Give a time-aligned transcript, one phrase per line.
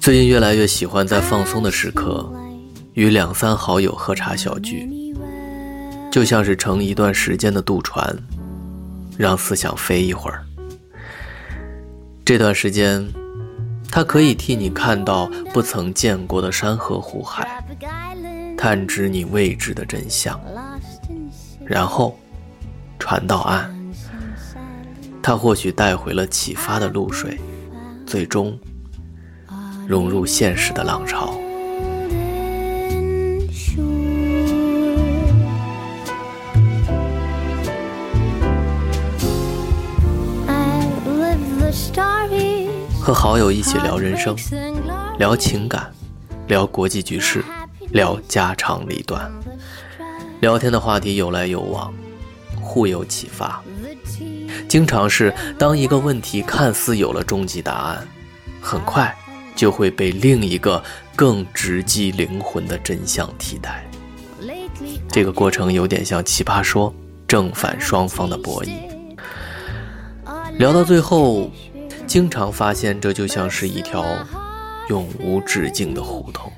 [0.00, 2.28] 最近越来越喜欢在放松的时刻，
[2.94, 5.14] 与两三好友喝茶小聚，
[6.10, 8.18] 就像是乘一段时间的渡船，
[9.16, 10.44] 让思想飞一会儿。
[12.24, 13.08] 这段时间，
[13.92, 17.64] 它可以替你看到不曾见过的山河湖海，
[18.58, 20.40] 探知你未知的真相，
[21.64, 22.18] 然后
[22.98, 23.83] 船到岸。
[25.26, 27.40] 他或许带回了启发的露水，
[28.06, 28.58] 最终
[29.86, 31.32] 融入现实的浪潮。
[43.00, 44.36] 和好友一起聊人生，
[45.18, 45.90] 聊情感，
[46.48, 47.42] 聊国际局势，
[47.92, 49.32] 聊家长里短。
[50.42, 51.94] 聊天的话题有来有往，
[52.60, 53.62] 互有启发。
[54.68, 58.06] 经常是当一个问题看似有了终极答案，
[58.60, 59.14] 很快
[59.54, 60.82] 就会被另一个
[61.14, 63.84] 更直击灵魂的真相替代。
[65.08, 66.90] 这个过程有点像《奇葩说》
[67.28, 68.70] 正反双方的博弈。
[70.58, 71.50] 聊到最后，
[72.06, 74.04] 经常发现这就像是一条
[74.88, 76.52] 永无止境的胡同。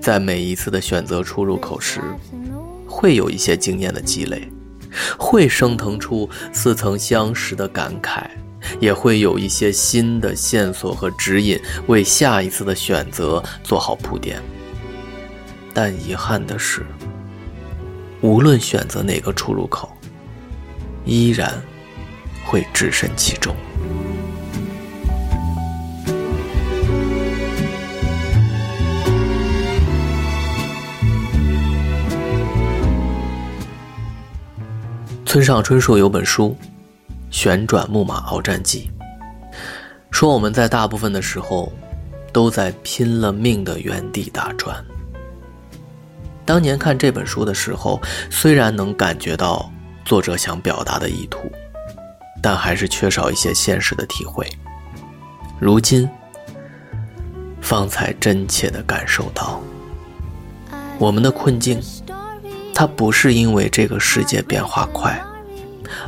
[0.00, 2.00] 在每一次的选择出入口时，
[2.86, 4.48] 会有一些经验的积累，
[5.18, 8.24] 会升腾出似曾相识的感慨，
[8.80, 14.42] 也会有一些新的线索和指引，为下一次的选择做好铺垫。
[15.72, 16.84] 但遗憾的是，
[18.20, 19.90] 无论选择哪个出入口，
[21.04, 21.62] 依然
[22.44, 23.54] 会置身其中。
[35.28, 36.56] 村上春树有本书
[37.30, 38.90] 《旋转木马鏖战记》，
[40.10, 41.70] 说我们在大部分的时候
[42.32, 44.82] 都在拼了命的原地打转。
[46.46, 48.00] 当年看这本书的时候，
[48.30, 49.70] 虽然能感觉到
[50.02, 51.40] 作者想表达的意图，
[52.40, 54.48] 但还是缺少一些现实的体会。
[55.60, 56.08] 如今，
[57.60, 59.60] 方才真切地感受到，
[60.98, 61.78] 我们的困境，
[62.78, 65.20] 它不是因为这个世界变化快，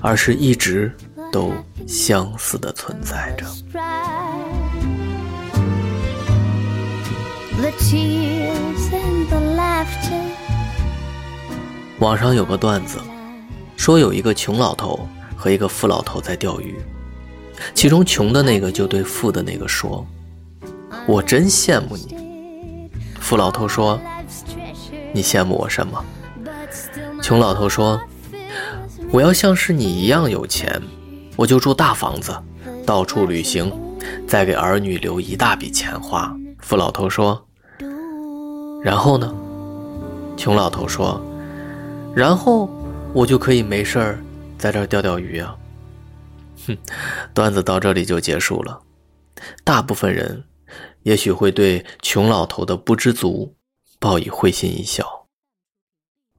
[0.01, 0.97] 而是一直
[1.33, 1.53] 都
[1.85, 3.45] 相似的存在着。
[11.99, 13.01] 网上有个段子，
[13.77, 16.79] 说有一个穷老头和一个富老头在钓鱼，
[17.75, 20.07] 其中穷的那个就对富的那个说
[21.09, 22.17] ：“我真羡慕你。”
[23.19, 24.01] 富老头说
[25.13, 26.01] ：“你羡慕我什么？”
[27.23, 28.01] 穷老头说
[29.13, 30.81] ：“我要像是你一样有钱，
[31.37, 32.35] 我就住大房子，
[32.87, 33.71] 到处旅行，
[34.27, 37.47] 再给儿女留一大笔钱花。”富老头说
[38.83, 39.33] ：“然后呢？”
[40.37, 41.21] 穷老头说
[42.17, 42.69] ：“然后
[43.13, 44.19] 我就可以没事儿
[44.59, 45.55] 在这钓钓鱼啊。”
[46.67, 46.77] 哼，
[47.33, 48.81] 段子到这里就结束了。
[49.63, 50.45] 大部分人
[51.03, 53.55] 也许会对穷老头的不知足
[53.99, 55.20] 报以会心一笑，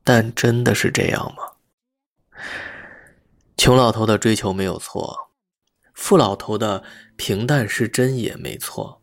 [0.03, 1.43] 但真的是这样吗？
[3.57, 5.29] 穷老头的追求没有错，
[5.93, 6.83] 富老头的
[7.15, 9.01] 平淡是真也没错。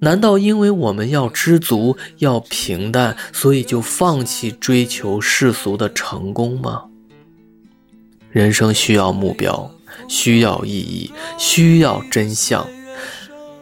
[0.00, 6.84] 难道因为我们要知足、要平淡，所以就放弃追求世俗的成功吗？
[8.30, 9.68] 人生需要目标，
[10.08, 12.64] 需要意义，需要真相，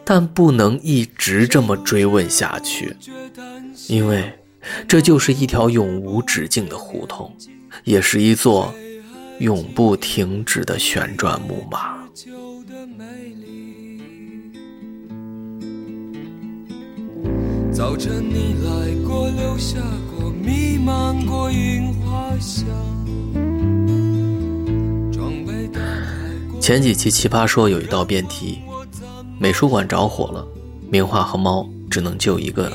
[0.05, 2.95] 但不能一直这么追问下去，
[3.87, 4.37] 因为
[4.87, 7.31] 这就是一条永无止境的胡同，
[7.83, 8.73] 也是一座
[9.39, 11.97] 永不停止的旋转木马。
[17.71, 19.79] 早晨你来过，留下
[20.17, 22.65] 过，弥漫过樱花香。
[26.59, 28.59] 前几期《奇葩说》有一道辩题：
[29.39, 30.45] 美术馆着火了，
[30.89, 32.69] 名画和猫只能救一个，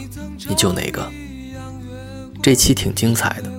[0.48, 1.06] 你救哪个？
[2.42, 3.50] 这期挺精彩的。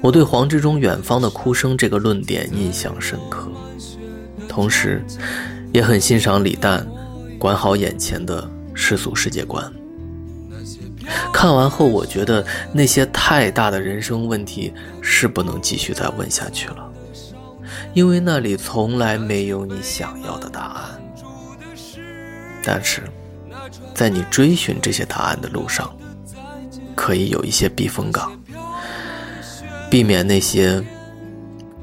[0.00, 3.52] 我对黄志忠“远方的哭声”这个论点印象深刻，
[4.48, 5.04] 同时，
[5.72, 6.86] 也很欣赏李诞
[7.38, 9.70] “管好眼前的世俗世界观”。
[11.34, 14.72] 看完后，我觉得那些太大的人生问题
[15.02, 16.90] 是不能继续再问下去了，
[17.92, 21.02] 因为那里从来没有你想要的答案。
[22.64, 23.02] 但是，
[23.94, 25.92] 在你追寻这些答案的路上，
[27.00, 28.30] 可以有一些避风港，
[29.90, 30.84] 避免那些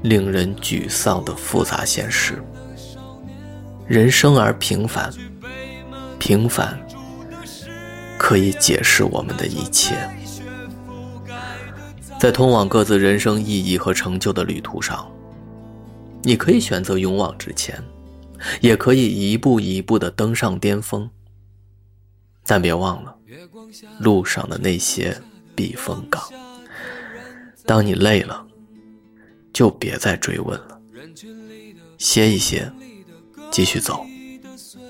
[0.03, 2.39] 令人沮丧的复杂现实。
[3.87, 5.11] 人生而平凡，
[6.19, 6.79] 平凡。
[8.19, 9.95] 可以解释我们的一切，
[12.19, 15.07] 在通往各自人生意义和成就的旅途上，
[16.23, 17.81] 你可以选择勇往直前，
[18.59, 21.09] 也可以一步一步的登上巅峰。
[22.47, 23.15] 但别忘了
[23.99, 25.15] 路上的那些
[25.53, 26.23] 避风港。
[27.65, 28.47] 当你累了，
[29.53, 30.81] 就别再追问了，
[31.97, 32.71] 歇一歇，
[33.51, 34.05] 继续走，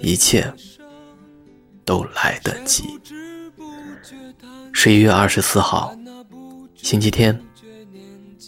[0.01, 0.53] 一切。
[1.87, 2.99] 都来得及。
[4.73, 5.97] 十一月二十四号，
[6.75, 7.41] 星期天，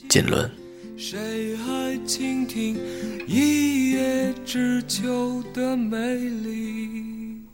[0.10, 0.52] 锦纶。
[0.98, 2.78] 谁还倾听
[3.26, 7.46] 一叶知秋的美丽？